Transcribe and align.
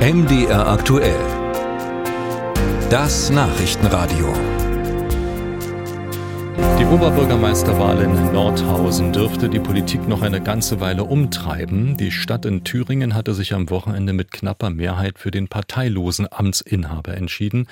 MDR 0.00 0.66
aktuell. 0.66 1.20
Das 2.88 3.28
Nachrichtenradio. 3.28 4.32
Die 6.78 6.86
Oberbürgermeisterwahl 6.86 8.00
in 8.00 8.32
Nordhausen 8.32 9.12
dürfte 9.12 9.50
die 9.50 9.60
Politik 9.60 10.08
noch 10.08 10.22
eine 10.22 10.40
ganze 10.40 10.80
Weile 10.80 11.04
umtreiben. 11.04 11.98
Die 11.98 12.10
Stadt 12.10 12.46
in 12.46 12.64
Thüringen 12.64 13.14
hatte 13.14 13.34
sich 13.34 13.52
am 13.52 13.68
Wochenende 13.68 14.14
mit 14.14 14.30
knapper 14.30 14.70
Mehrheit 14.70 15.18
für 15.18 15.30
den 15.30 15.48
parteilosen 15.48 16.26
Amtsinhaber 16.30 17.14
entschieden 17.14 17.66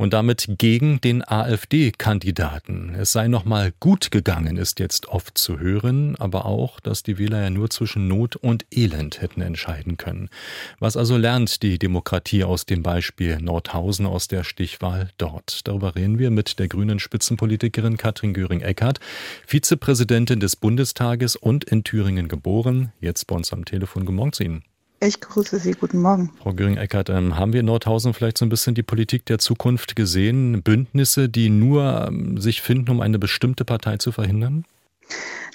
und 0.00 0.14
damit 0.14 0.48
gegen 0.56 0.98
den 1.02 1.22
AfD-Kandidaten. 1.22 2.94
Es 2.98 3.12
sei 3.12 3.28
noch 3.28 3.44
mal 3.44 3.70
gut 3.80 4.10
gegangen, 4.10 4.56
ist 4.56 4.80
jetzt 4.80 5.08
oft 5.08 5.36
zu 5.36 5.58
hören, 5.58 6.16
aber 6.16 6.46
auch, 6.46 6.80
dass 6.80 7.02
die 7.02 7.18
Wähler 7.18 7.42
ja 7.42 7.50
nur 7.50 7.68
zwischen 7.68 8.08
Not 8.08 8.34
und 8.36 8.64
Elend 8.70 9.20
hätten 9.20 9.42
entscheiden 9.42 9.98
können. 9.98 10.30
Was 10.78 10.96
also 10.96 11.18
lernt 11.18 11.62
die 11.62 11.78
Demokratie 11.78 12.44
aus 12.44 12.64
dem 12.64 12.82
Beispiel 12.82 13.42
Nordhausen 13.42 14.06
aus 14.06 14.26
der 14.26 14.42
Stichwahl 14.42 15.10
dort? 15.18 15.68
Darüber 15.68 15.94
reden 15.94 16.18
wir 16.18 16.30
mit 16.30 16.58
der 16.58 16.68
grünen 16.68 16.98
Spitzenpolitikerin 16.98 17.98
Katrin 17.98 18.32
Göring-Eckardt, 18.32 19.00
Vizepräsidentin 19.46 20.40
des 20.40 20.56
Bundestages 20.56 21.36
und 21.36 21.64
in 21.64 21.84
Thüringen 21.84 22.28
geboren. 22.28 22.90
Jetzt 23.02 23.26
bei 23.26 23.36
uns 23.36 23.52
am 23.52 23.66
Telefon. 23.66 24.06
Guten 24.06 24.16
Morgen 24.16 24.32
zu 24.32 24.44
Ihnen. 24.44 24.69
Ich 25.02 25.18
grüße 25.18 25.58
Sie. 25.58 25.72
Guten 25.72 26.02
Morgen. 26.02 26.30
Frau 26.42 26.52
Göring-Eckardt, 26.52 27.08
ähm, 27.08 27.38
haben 27.38 27.54
wir 27.54 27.60
in 27.60 27.66
Nordhausen 27.66 28.12
vielleicht 28.12 28.36
so 28.36 28.44
ein 28.44 28.50
bisschen 28.50 28.74
die 28.74 28.82
Politik 28.82 29.24
der 29.24 29.38
Zukunft 29.38 29.96
gesehen? 29.96 30.62
Bündnisse, 30.62 31.30
die 31.30 31.48
nur 31.48 32.06
ähm, 32.06 32.38
sich 32.38 32.60
finden, 32.60 32.90
um 32.90 33.00
eine 33.00 33.18
bestimmte 33.18 33.64
Partei 33.64 33.96
zu 33.96 34.12
verhindern? 34.12 34.66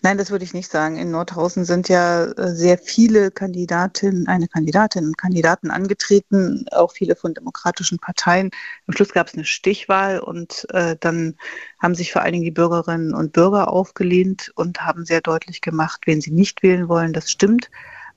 Nein, 0.02 0.18
das 0.18 0.32
würde 0.32 0.46
ich 0.46 0.56
nicht 0.56 0.72
sagen. 0.72 0.98
In 0.98 1.12
Nordhausen 1.12 1.64
sind 1.64 1.90
ja 1.90 2.26
äh, 2.26 2.56
sehr 2.56 2.80
viele 2.80 3.30
Kandidatinnen, 3.30 4.28
eine 4.28 4.48
Kandidatin 4.48 5.06
und 5.06 5.18
Kandidaten 5.20 5.70
angetreten, 5.70 6.66
auch 6.72 6.92
viele 6.94 7.16
von 7.16 7.36
demokratischen 7.36 8.00
Parteien. 8.00 8.50
Am 8.88 8.96
Schluss 8.96 9.14
gab 9.14 9.28
es 9.28 9.36
eine 9.36 9.46
Stichwahl 9.46 10.20
und 10.22 10.66
äh, 10.72 10.96
dann 11.00 11.36
haben 11.80 11.94
sich 11.94 12.12
vor 12.12 12.24
allen 12.24 12.34
Dingen 12.34 12.46
die 12.46 12.52
Bürgerinnen 12.52 13.14
und 13.14 13.34
Bürger 13.34 13.68
aufgelehnt 13.72 14.52
und 14.56 14.82
haben 14.82 15.06
sehr 15.06 15.22
deutlich 15.22 15.62
gemacht, 15.62 16.02
wen 16.06 16.20
sie 16.20 16.32
nicht 16.32 16.64
wählen 16.64 16.90
wollen. 16.90 17.14
Das 17.14 17.30
stimmt. 17.30 17.70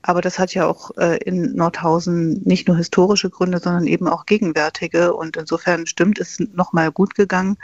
Aber 0.02 0.20
das 0.20 0.38
hat 0.38 0.54
ja 0.54 0.66
auch 0.66 0.96
äh, 0.96 1.18
in 1.24 1.54
Nordhausen 1.56 2.41
nicht 2.44 2.68
nur 2.68 2.77
historische 2.77 3.30
Gründe, 3.30 3.58
sondern 3.58 3.86
eben 3.86 4.06
auch 4.08 4.27
gegenwärtige. 4.27 5.12
Und 5.12 5.36
insofern 5.36 5.86
stimmt 5.86 6.18
es 6.20 6.38
nochmal 6.52 6.92
gut 6.92 7.14
gegangen. 7.14 7.58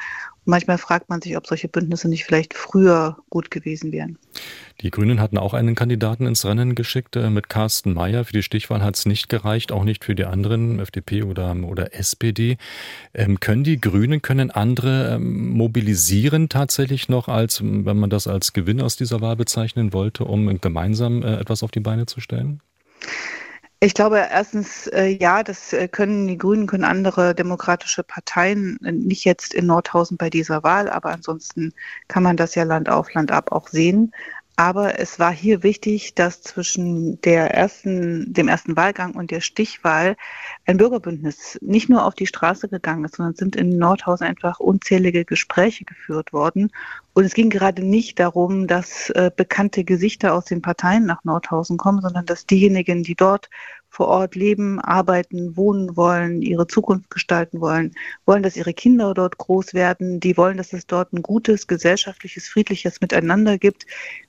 Manchmal 0.46 0.78
fragt 0.78 1.08
man 1.08 1.22
sich, 1.22 1.36
ob 1.36 1.46
solche 1.46 1.68
Bündnisse 1.68 2.08
nicht 2.08 2.24
vielleicht 2.24 2.54
früher 2.54 3.16
gut 3.30 3.50
gewesen 3.50 3.92
wären. 3.92 4.18
Die 4.80 4.90
Grünen 4.90 5.20
hatten 5.20 5.38
auch 5.38 5.54
einen 5.54 5.74
Kandidaten 5.74 6.26
ins 6.26 6.44
Rennen 6.44 6.74
geschickt 6.74 7.16
äh, 7.16 7.30
mit 7.30 7.48
Carsten 7.48 7.94
Mayer. 7.94 8.24
Für 8.24 8.32
die 8.32 8.42
Stichwahl 8.42 8.82
hat 8.82 8.96
es 8.96 9.06
nicht 9.06 9.28
gereicht, 9.28 9.72
auch 9.72 9.84
nicht 9.84 10.04
für 10.04 10.14
die 10.14 10.26
anderen, 10.26 10.80
FDP 10.80 11.22
oder, 11.22 11.56
oder 11.64 11.94
SPD. 11.94 12.58
Ähm, 13.14 13.40
können 13.40 13.64
die 13.64 13.80
Grünen, 13.80 14.20
können 14.20 14.50
andere 14.50 15.14
ähm, 15.14 15.50
mobilisieren 15.50 16.48
tatsächlich 16.48 17.08
noch, 17.08 17.28
als 17.28 17.62
wenn 17.62 17.98
man 17.98 18.10
das 18.10 18.26
als 18.26 18.52
Gewinn 18.52 18.80
aus 18.80 18.96
dieser 18.96 19.20
Wahl 19.20 19.36
bezeichnen 19.36 19.92
wollte, 19.92 20.24
um 20.24 20.60
gemeinsam 20.60 21.22
äh, 21.22 21.36
etwas 21.36 21.62
auf 21.62 21.70
die 21.70 21.80
Beine 21.80 22.06
zu 22.06 22.20
stellen? 22.20 22.60
Ich 23.84 23.92
glaube 23.92 24.16
erstens, 24.30 24.86
äh, 24.86 25.08
ja, 25.08 25.42
das 25.42 25.74
äh, 25.74 25.88
können 25.88 26.26
die 26.26 26.38
Grünen, 26.38 26.66
können 26.66 26.84
andere 26.84 27.34
demokratische 27.34 28.02
Parteien, 28.02 28.78
äh, 28.82 28.92
nicht 28.92 29.26
jetzt 29.26 29.52
in 29.52 29.66
Nordhausen 29.66 30.16
bei 30.16 30.30
dieser 30.30 30.62
Wahl, 30.62 30.88
aber 30.88 31.10
ansonsten 31.10 31.74
kann 32.08 32.22
man 32.22 32.38
das 32.38 32.54
ja 32.54 32.62
Land 32.62 32.88
auf, 32.88 33.12
Land 33.12 33.30
ab 33.30 33.52
auch 33.52 33.68
sehen. 33.68 34.14
Aber 34.56 35.00
es 35.00 35.18
war 35.18 35.32
hier 35.32 35.64
wichtig, 35.64 36.14
dass 36.14 36.40
zwischen 36.42 37.20
der 37.22 37.52
ersten, 37.52 38.32
dem 38.32 38.46
ersten 38.46 38.76
Wahlgang 38.76 39.14
und 39.14 39.32
der 39.32 39.40
Stichwahl 39.40 40.16
ein 40.64 40.76
Bürgerbündnis 40.76 41.58
nicht 41.60 41.88
nur 41.88 42.04
auf 42.04 42.14
die 42.14 42.28
Straße 42.28 42.68
gegangen 42.68 43.04
ist, 43.04 43.16
sondern 43.16 43.34
sind 43.34 43.56
in 43.56 43.78
Nordhausen 43.78 44.24
einfach 44.24 44.60
unzählige 44.60 45.24
Gespräche 45.24 45.84
geführt 45.84 46.32
worden. 46.32 46.70
Und 47.14 47.24
es 47.24 47.34
ging 47.34 47.50
gerade 47.50 47.82
nicht 47.82 48.20
darum, 48.20 48.68
dass 48.68 49.10
äh, 49.10 49.32
bekannte 49.34 49.82
Gesichter 49.82 50.34
aus 50.34 50.44
den 50.44 50.62
Parteien 50.62 51.04
nach 51.04 51.24
Nordhausen 51.24 51.76
kommen, 51.76 52.00
sondern 52.00 52.26
dass 52.26 52.46
diejenigen, 52.46 53.02
die 53.02 53.16
dort 53.16 53.50
vor 53.94 54.08
Ort 54.08 54.34
leben, 54.34 54.80
arbeiten, 54.80 55.56
wohnen 55.56 55.96
wollen, 55.96 56.42
ihre 56.42 56.66
Zukunft 56.66 57.10
gestalten 57.10 57.60
wollen, 57.60 57.94
wollen, 58.26 58.42
dass 58.42 58.56
ihre 58.56 58.74
Kinder 58.74 59.14
dort 59.14 59.38
groß 59.38 59.72
werden, 59.72 60.18
die 60.18 60.36
wollen, 60.36 60.56
dass 60.56 60.72
es 60.72 60.86
dort 60.86 61.12
ein 61.12 61.22
gutes, 61.22 61.68
gesellschaftliches, 61.68 62.48
friedliches 62.48 63.00
Miteinander 63.00 63.56
gibt. 63.56 63.86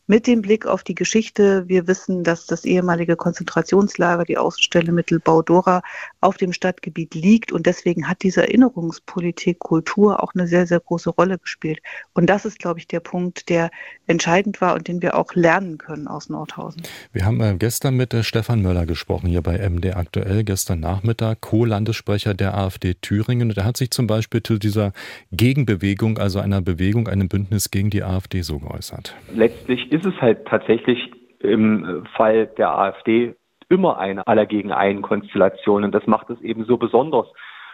Mit 0.07 0.27
dem 0.27 0.43
Blick 0.43 0.67
auf 0.67 0.83
die 0.83 0.93
Geschichte, 0.93 1.67
wir 1.67 1.87
wissen, 1.87 2.23
dass 2.23 2.45
das 2.45 2.63
ehemalige 2.63 3.15
Konzentrationslager, 3.15 4.23
die 4.23 4.37
Außenstelle 4.37 4.91
Mittelbau-Dora, 4.91 5.81
auf 6.21 6.37
dem 6.37 6.53
Stadtgebiet 6.53 7.15
liegt 7.15 7.51
und 7.51 7.65
deswegen 7.65 8.07
hat 8.07 8.21
diese 8.21 8.43
Erinnerungspolitik, 8.43 9.57
Kultur 9.57 10.21
auch 10.21 10.35
eine 10.35 10.47
sehr, 10.47 10.67
sehr 10.67 10.79
große 10.79 11.09
Rolle 11.09 11.39
gespielt. 11.39 11.79
Und 12.13 12.27
das 12.27 12.45
ist, 12.45 12.59
glaube 12.59 12.79
ich, 12.79 12.87
der 12.87 12.99
Punkt, 12.99 13.49
der 13.49 13.71
entscheidend 14.05 14.61
war 14.61 14.75
und 14.75 14.87
den 14.87 15.01
wir 15.01 15.15
auch 15.15 15.33
lernen 15.33 15.79
können 15.79 16.07
aus 16.07 16.29
Nordhausen. 16.29 16.83
Wir 17.11 17.25
haben 17.25 17.41
äh, 17.41 17.55
gestern 17.57 17.95
mit 17.95 18.13
äh, 18.13 18.21
Stefan 18.21 18.61
Möller 18.61 18.85
gesprochen 18.85 19.27
hier 19.27 19.41
bei 19.41 19.54
MD 19.57 19.95
aktuell, 19.95 20.43
gestern 20.43 20.79
Nachmittag, 20.79 21.41
Co-Landessprecher 21.41 22.33
der 22.33 22.57
AfD 22.57 22.93
Thüringen. 22.95 23.49
Und 23.49 23.57
er 23.57 23.65
hat 23.65 23.77
sich 23.77 23.91
zum 23.91 24.07
Beispiel 24.07 24.41
zu 24.43 24.57
dieser 24.57 24.91
Gegenbewegung, 25.31 26.17
also 26.17 26.39
einer 26.39 26.61
Bewegung, 26.61 27.07
einem 27.07 27.27
Bündnis 27.27 27.71
gegen 27.71 27.89
die 27.89 28.03
AfD 28.03 28.41
so 28.41 28.59
geäußert. 28.59 29.15
Letztlich 29.33 29.91
ist 29.91 30.05
es 30.05 30.15
halt 30.21 30.45
tatsächlich 30.45 31.11
im 31.39 32.05
Fall 32.15 32.47
der 32.57 32.77
AfD 32.77 33.35
immer 33.69 33.97
eine 33.97 34.25
aller 34.27 34.45
gegen 34.45 34.71
einen 34.71 35.01
Konstellation 35.01 35.83
und 35.83 35.91
das 35.93 36.05
macht 36.07 36.29
es 36.29 36.39
eben 36.41 36.65
so 36.65 36.77
besonders. 36.77 37.27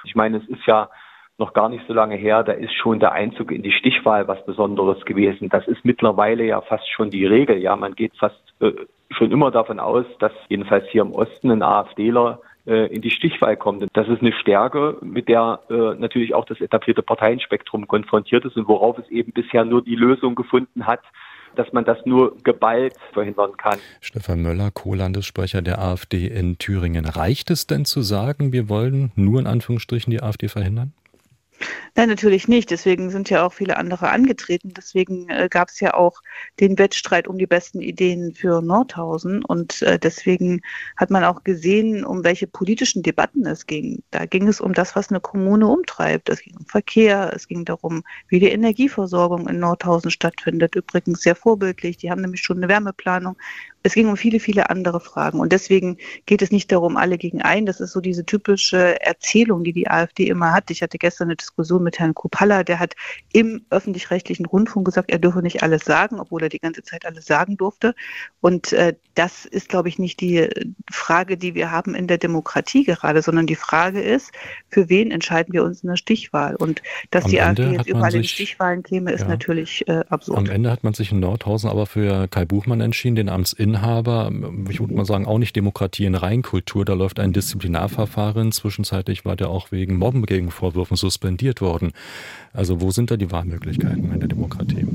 Ich 0.03 0.15
meine, 0.15 0.37
es 0.37 0.47
ist 0.47 0.65
ja 0.65 0.89
noch 1.37 1.53
gar 1.53 1.69
nicht 1.69 1.85
so 1.87 1.93
lange 1.93 2.15
her, 2.15 2.43
da 2.43 2.53
ist 2.53 2.73
schon 2.73 2.99
der 2.99 3.13
Einzug 3.13 3.51
in 3.51 3.63
die 3.63 3.71
Stichwahl 3.71 4.27
was 4.27 4.45
Besonderes 4.45 5.03
gewesen. 5.05 5.49
Das 5.49 5.67
ist 5.67 5.83
mittlerweile 5.83 6.45
ja 6.45 6.61
fast 6.61 6.89
schon 6.91 7.09
die 7.09 7.25
Regel. 7.25 7.57
Ja, 7.57 7.75
man 7.75 7.95
geht 7.95 8.15
fast 8.17 8.41
äh, 8.59 8.71
schon 9.11 9.31
immer 9.31 9.51
davon 9.51 9.79
aus, 9.79 10.05
dass 10.19 10.31
jedenfalls 10.49 10.85
hier 10.89 11.01
im 11.01 11.11
Osten 11.11 11.51
ein 11.51 11.63
AfDler 11.63 12.41
äh, 12.65 12.93
in 12.93 13.01
die 13.01 13.11
Stichwahl 13.11 13.57
kommt. 13.57 13.85
Das 13.93 14.07
ist 14.07 14.21
eine 14.21 14.33
Stärke, 14.33 14.97
mit 15.01 15.27
der 15.27 15.59
äh, 15.69 15.99
natürlich 15.99 16.33
auch 16.33 16.45
das 16.45 16.61
etablierte 16.61 17.01
Parteienspektrum 17.01 17.87
konfrontiert 17.87 18.45
ist 18.45 18.55
und 18.55 18.67
worauf 18.67 18.97
es 18.97 19.09
eben 19.09 19.31
bisher 19.31 19.65
nur 19.65 19.83
die 19.83 19.95
Lösung 19.95 20.35
gefunden 20.35 20.85
hat, 20.85 21.01
dass 21.55 21.73
man 21.73 21.83
das 21.83 21.97
nur 22.05 22.37
geballt 22.43 22.95
verhindern 23.13 23.57
kann. 23.57 23.79
Stefan 23.99 24.41
Möller, 24.41 24.71
Co-Landessprecher 24.71 25.61
der 25.61 25.79
AfD 25.79 26.27
in 26.27 26.57
Thüringen. 26.57 27.05
Reicht 27.05 27.51
es 27.51 27.67
denn 27.67 27.85
zu 27.85 28.01
sagen, 28.01 28.53
wir 28.53 28.69
wollen 28.69 29.11
nur 29.15 29.39
in 29.39 29.47
Anführungsstrichen 29.47 30.11
die 30.11 30.21
AfD 30.21 30.47
verhindern? 30.47 30.93
Nein, 31.95 32.09
natürlich 32.09 32.47
nicht. 32.47 32.71
Deswegen 32.71 33.09
sind 33.09 33.29
ja 33.29 33.45
auch 33.45 33.53
viele 33.53 33.77
andere 33.77 34.09
angetreten. 34.09 34.73
Deswegen 34.75 35.29
äh, 35.29 35.47
gab 35.49 35.69
es 35.69 35.79
ja 35.79 35.93
auch 35.93 36.21
den 36.59 36.77
Wettstreit 36.77 37.27
um 37.27 37.37
die 37.37 37.47
besten 37.47 37.81
Ideen 37.81 38.33
für 38.33 38.61
Nordhausen. 38.61 39.43
Und 39.43 39.81
äh, 39.81 39.99
deswegen 39.99 40.61
hat 40.97 41.09
man 41.09 41.23
auch 41.23 41.43
gesehen, 41.43 42.05
um 42.05 42.23
welche 42.23 42.47
politischen 42.47 43.03
Debatten 43.03 43.45
es 43.45 43.65
ging. 43.65 44.03
Da 44.11 44.25
ging 44.25 44.47
es 44.47 44.61
um 44.61 44.73
das, 44.73 44.95
was 44.95 45.09
eine 45.09 45.19
Kommune 45.19 45.67
umtreibt. 45.67 46.29
Es 46.29 46.41
ging 46.41 46.55
um 46.57 46.65
Verkehr, 46.65 47.31
es 47.35 47.47
ging 47.47 47.65
darum, 47.65 48.03
wie 48.27 48.39
die 48.39 48.49
Energieversorgung 48.49 49.47
in 49.47 49.59
Nordhausen 49.59 50.11
stattfindet. 50.11 50.75
Übrigens 50.75 51.21
sehr 51.21 51.35
vorbildlich. 51.35 51.97
Die 51.97 52.09
haben 52.09 52.21
nämlich 52.21 52.41
schon 52.41 52.57
eine 52.57 52.69
Wärmeplanung 52.69 53.37
es 53.83 53.93
ging 53.93 54.07
um 54.07 54.17
viele, 54.17 54.39
viele 54.39 54.69
andere 54.69 54.99
Fragen. 54.99 55.39
Und 55.39 55.51
deswegen 55.51 55.97
geht 56.25 56.41
es 56.41 56.51
nicht 56.51 56.71
darum, 56.71 56.97
alle 56.97 57.17
gegen 57.17 57.41
einen. 57.41 57.65
Das 57.65 57.79
ist 57.79 57.91
so 57.91 58.01
diese 58.01 58.25
typische 58.25 59.01
Erzählung, 59.01 59.63
die 59.63 59.73
die 59.73 59.89
AfD 59.89 60.27
immer 60.27 60.53
hat. 60.53 60.69
Ich 60.69 60.81
hatte 60.81 60.97
gestern 60.97 61.29
eine 61.29 61.35
Diskussion 61.35 61.83
mit 61.83 61.97
Herrn 61.99 62.13
Kupalla, 62.13 62.63
der 62.63 62.79
hat 62.79 62.93
im 63.33 63.65
öffentlich-rechtlichen 63.69 64.45
Rundfunk 64.45 64.85
gesagt, 64.85 65.11
er 65.11 65.19
dürfe 65.19 65.41
nicht 65.41 65.63
alles 65.63 65.83
sagen, 65.83 66.19
obwohl 66.19 66.43
er 66.43 66.49
die 66.49 66.59
ganze 66.59 66.83
Zeit 66.83 67.05
alles 67.05 67.25
sagen 67.25 67.57
durfte. 67.57 67.95
Und 68.39 68.71
äh, 68.73 68.95
das 69.15 69.45
ist, 69.45 69.69
glaube 69.69 69.89
ich, 69.89 69.97
nicht 69.97 70.21
die 70.21 70.47
Frage, 70.89 71.37
die 71.37 71.55
wir 71.55 71.71
haben 71.71 71.95
in 71.95 72.07
der 72.07 72.17
Demokratie 72.17 72.83
gerade, 72.83 73.21
sondern 73.21 73.47
die 73.47 73.55
Frage 73.55 74.01
ist, 74.01 74.31
für 74.69 74.89
wen 74.89 75.11
entscheiden 75.11 75.53
wir 75.53 75.63
uns 75.63 75.81
in 75.81 75.89
der 75.89 75.97
Stichwahl? 75.97 76.55
Und 76.55 76.81
dass 77.09 77.25
Am 77.25 77.31
die 77.31 77.37
Ende 77.37 77.63
AfD 77.63 77.77
jetzt 77.77 77.87
überall 77.87 78.15
in 78.15 78.23
Stichwahlen 78.23 78.83
käme, 78.83 79.11
ist 79.11 79.21
ja, 79.21 79.27
natürlich 79.27 79.87
äh, 79.87 80.03
absurd. 80.09 80.37
Am 80.37 80.49
Ende 80.49 80.71
hat 80.71 80.83
man 80.83 80.93
sich 80.93 81.11
in 81.11 81.19
Nordhausen 81.19 81.69
aber 81.69 81.87
für 81.87 82.27
Kai 82.27 82.45
Buchmann 82.45 82.81
entschieden, 82.81 83.15
den 83.15 83.29
Amtsinhaber 83.29 83.70
Inhaber, 83.71 84.31
ich 84.69 84.79
würde 84.79 84.93
mal 84.93 85.05
sagen, 85.05 85.25
auch 85.25 85.37
nicht 85.37 85.55
Demokratie 85.55 86.05
in 86.05 86.15
Reinkultur. 86.15 86.85
Da 86.85 86.93
läuft 86.93 87.19
ein 87.19 87.33
Disziplinarverfahren. 87.33 88.51
Zwischenzeitlich 88.51 89.25
war 89.25 89.35
der 89.35 89.49
auch 89.49 89.71
wegen 89.71 89.97
Mobben 89.97 90.25
gegen 90.25 90.51
Vorwürfen 90.51 90.97
suspendiert 90.97 91.61
worden. 91.61 91.93
Also 92.53 92.81
wo 92.81 92.91
sind 92.91 93.11
da 93.11 93.17
die 93.17 93.31
Wahlmöglichkeiten 93.31 94.11
in 94.11 94.19
der 94.19 94.29
Demokratie? 94.29 94.85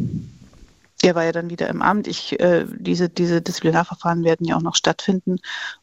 Der 1.02 1.14
war 1.14 1.25
ja 1.25 1.32
dann 1.32 1.50
wieder 1.50 1.69
im 1.69 1.82
Amt. 1.82 2.06
Ich, 2.08 2.40
äh, 2.40 2.64
diese, 2.78 3.08
diese 3.08 3.43
Disziplinarverfahren 3.43 4.25
werden 4.25 4.46
ja 4.46 4.56
auch 4.56 4.62
noch 4.62 4.75
stattfinden. 4.75 5.38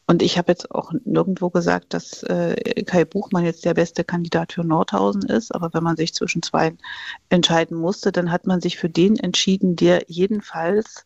Und 0.06 0.22
ich 0.22 0.38
habe 0.38 0.50
jetzt 0.50 0.70
auch 0.72 0.92
nirgendwo 1.04 1.50
gesagt, 1.50 1.94
dass 1.94 2.24
äh, 2.24 2.82
Kai 2.84 3.04
Buchmann 3.04 3.44
jetzt 3.44 3.64
der 3.64 3.74
beste 3.74 4.02
Kandidat 4.02 4.52
für 4.52 4.64
Nordhausen 4.64 5.22
ist. 5.22 5.54
Aber 5.54 5.72
wenn 5.72 5.84
man 5.84 5.96
sich 5.96 6.14
zwischen 6.14 6.42
zwei 6.42 6.74
entscheiden 7.28 7.76
musste, 7.76 8.10
dann 8.10 8.32
hat 8.32 8.46
man 8.46 8.60
sich 8.60 8.76
für 8.76 8.90
den 8.90 9.16
entschieden, 9.16 9.76
der 9.76 10.02
jedenfalls 10.08 11.04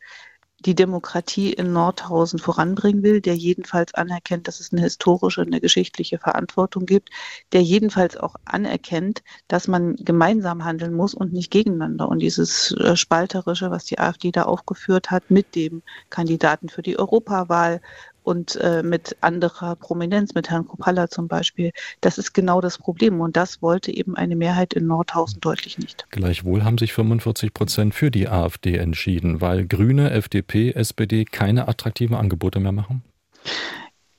die 0.60 0.74
Demokratie 0.74 1.52
in 1.52 1.72
Nordhausen 1.72 2.38
voranbringen 2.38 3.02
will, 3.02 3.20
der 3.20 3.36
jedenfalls 3.36 3.94
anerkennt, 3.94 4.48
dass 4.48 4.58
es 4.58 4.72
eine 4.72 4.82
historische, 4.82 5.42
eine 5.42 5.60
geschichtliche 5.60 6.18
Verantwortung 6.18 6.84
gibt, 6.84 7.10
der 7.52 7.62
jedenfalls 7.62 8.16
auch 8.16 8.34
anerkennt, 8.44 9.22
dass 9.46 9.68
man 9.68 9.94
gemeinsam 9.96 10.64
handeln 10.64 10.94
muss 10.94 11.14
und 11.14 11.32
nicht 11.32 11.52
gegeneinander. 11.52 12.08
Und 12.08 12.18
dieses 12.18 12.72
äh, 12.72 12.96
Spalterische, 12.96 13.70
was 13.70 13.84
die 13.84 13.98
AfD 14.00 14.32
da 14.32 14.44
aufgeführt 14.44 15.10
hat 15.12 15.30
mit 15.30 15.54
dem 15.54 15.82
Kandidaten 16.10 16.68
für 16.68 16.82
die 16.82 16.98
Europawahl, 16.98 17.80
und 18.28 18.56
äh, 18.56 18.82
mit 18.82 19.16
anderer 19.22 19.74
Prominenz, 19.74 20.34
mit 20.34 20.50
Herrn 20.50 20.66
Kopalla 20.68 21.08
zum 21.08 21.28
Beispiel. 21.28 21.72
Das 22.02 22.18
ist 22.18 22.34
genau 22.34 22.60
das 22.60 22.76
Problem 22.76 23.22
und 23.22 23.36
das 23.38 23.62
wollte 23.62 23.90
eben 23.90 24.16
eine 24.16 24.36
Mehrheit 24.36 24.74
in 24.74 24.86
Nordhausen 24.86 25.40
deutlich 25.40 25.78
nicht. 25.78 26.06
Gleichwohl 26.10 26.62
haben 26.62 26.76
sich 26.76 26.92
45 26.92 27.54
Prozent 27.54 27.94
für 27.94 28.10
die 28.10 28.28
AfD 28.28 28.76
entschieden, 28.76 29.40
weil 29.40 29.66
Grüne, 29.66 30.10
FDP, 30.10 30.72
SPD 30.72 31.24
keine 31.24 31.68
attraktiven 31.68 32.14
Angebote 32.14 32.60
mehr 32.60 32.72
machen? 32.72 33.02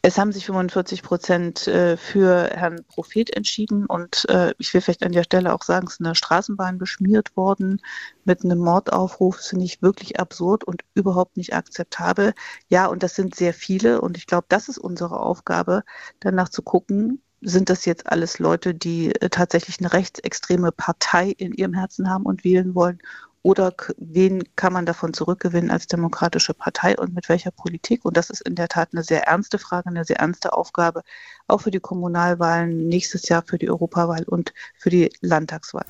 Es 0.10 0.18
haben 0.18 0.32
sich 0.32 0.48
45 0.48 1.04
Prozent 1.04 1.68
äh, 1.68 1.96
für 1.96 2.50
Herrn 2.52 2.84
Prophet 2.88 3.30
entschieden 3.36 3.86
und 3.86 4.28
äh, 4.28 4.56
ich 4.58 4.74
will 4.74 4.82
vielleicht 4.82 5.04
an 5.04 5.12
der 5.12 5.22
Stelle 5.22 5.54
auch 5.54 5.62
sagen, 5.62 5.86
es 5.86 5.94
ist 5.94 6.00
eine 6.00 6.16
Straßenbahn 6.16 6.80
beschmiert 6.80 7.38
worden 7.38 7.80
mit 8.26 8.44
einem 8.44 8.58
Mordaufruf. 8.58 9.38
Das 9.38 9.50
finde 9.50 9.66
ich 9.66 9.84
wirklich 9.84 10.20
absurd 10.20 10.64
und 10.64 10.82
überhaupt 10.96 11.38
nicht 11.38 11.54
akzeptabel. 11.54 12.34
Ja, 12.70 12.88
und 12.88 13.04
das 13.04 13.14
sind 13.14 13.36
sehr 13.36 13.54
viele 13.54 14.02
und 14.02 14.18
ich 14.18 14.26
glaube, 14.26 14.48
das 14.50 14.68
ist 14.68 14.80
unsere 14.80 15.20
Aufgabe, 15.20 15.84
danach 16.20 16.50
zu 16.50 16.64
gucken, 16.64 17.22
sind 17.42 17.70
das 17.70 17.86
jetzt 17.86 18.08
alles 18.08 18.40
Leute, 18.40 18.74
die 18.74 19.14
äh, 19.14 19.30
tatsächlich 19.30 19.80
eine 19.80 19.94
rechtsextreme 19.94 20.72
Partei 20.72 21.30
in 21.30 21.54
ihrem 21.54 21.76
Herzen 21.76 22.10
haben 22.10 22.26
und 22.26 22.44
wählen 22.44 22.74
wollen 22.74 22.98
oder 23.42 23.74
wen 23.98 24.44
kann 24.56 24.74
man 24.74 24.86
davon 24.86 25.14
zurückgewinnen 25.14 25.72
als 25.72 25.88
demokratische 25.88 26.54
Partei 26.54 26.98
und 26.98 27.14
mit 27.14 27.30
welcher 27.30 27.52
Politik? 27.52 28.04
Und 28.04 28.18
das 28.18 28.30
ist 28.30 28.42
in 28.42 28.56
der 28.56 28.68
Tat 28.68 28.90
eine 28.92 29.04
sehr 29.04 29.24
ernste 29.28 29.60
Frage, 29.60 29.90
eine 29.90 30.04
sehr 30.04 30.18
ernste 30.18 30.54
Aufgabe, 30.54 31.04
auch 31.48 31.62
für 31.62 31.72
die 31.72 31.80
Kommunalwahlen 31.80 32.88
nächstes 32.88 33.30
Jahr, 33.30 33.44
für 33.46 33.58
die 33.58 33.70
Europawahl 33.70 34.24
und 34.24 34.54
für 34.78 34.90
die 34.90 35.12
Landtagswahl. 35.22 35.86